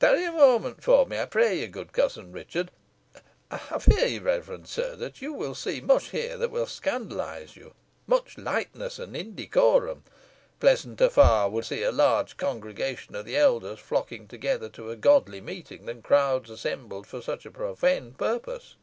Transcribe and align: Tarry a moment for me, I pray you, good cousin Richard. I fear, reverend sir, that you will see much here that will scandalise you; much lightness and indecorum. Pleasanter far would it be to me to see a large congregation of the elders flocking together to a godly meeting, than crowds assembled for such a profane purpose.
Tarry 0.00 0.26
a 0.26 0.32
moment 0.32 0.84
for 0.84 1.06
me, 1.06 1.18
I 1.18 1.24
pray 1.24 1.60
you, 1.60 1.66
good 1.66 1.94
cousin 1.94 2.30
Richard. 2.30 2.70
I 3.50 3.78
fear, 3.78 4.20
reverend 4.20 4.68
sir, 4.68 4.94
that 4.96 5.22
you 5.22 5.32
will 5.32 5.54
see 5.54 5.80
much 5.80 6.10
here 6.10 6.36
that 6.36 6.50
will 6.50 6.66
scandalise 6.66 7.56
you; 7.56 7.72
much 8.06 8.36
lightness 8.36 8.98
and 8.98 9.16
indecorum. 9.16 10.02
Pleasanter 10.60 11.08
far 11.08 11.48
would 11.48 11.64
it 11.64 11.68
be 11.70 11.76
to 11.76 11.80
me 11.80 11.82
to 11.84 11.86
see 11.86 11.88
a 11.88 12.02
large 12.02 12.36
congregation 12.36 13.14
of 13.14 13.24
the 13.24 13.38
elders 13.38 13.78
flocking 13.78 14.28
together 14.28 14.68
to 14.68 14.90
a 14.90 14.96
godly 14.96 15.40
meeting, 15.40 15.86
than 15.86 16.02
crowds 16.02 16.50
assembled 16.50 17.06
for 17.06 17.22
such 17.22 17.46
a 17.46 17.50
profane 17.50 18.12
purpose. 18.12 18.76